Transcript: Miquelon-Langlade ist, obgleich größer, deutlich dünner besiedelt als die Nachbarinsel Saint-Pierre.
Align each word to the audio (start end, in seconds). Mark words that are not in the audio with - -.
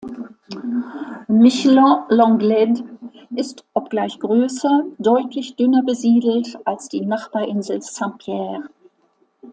Miquelon-Langlade 1.29 2.83
ist, 3.35 3.65
obgleich 3.75 4.19
größer, 4.19 4.85
deutlich 4.97 5.57
dünner 5.57 5.83
besiedelt 5.83 6.57
als 6.65 6.87
die 6.89 7.01
Nachbarinsel 7.05 7.83
Saint-Pierre. 7.83 8.67